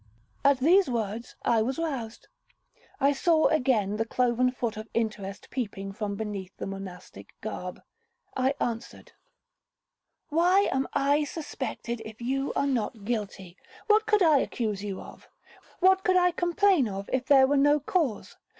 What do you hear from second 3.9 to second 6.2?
the cloven foot of interest peeping from